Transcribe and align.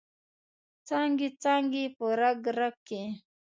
څانګې، 0.87 1.27
څانګې 1.41 1.83
په 1.97 2.05
رګ، 2.19 2.41
رګ 2.57 2.75
کې 2.87 3.01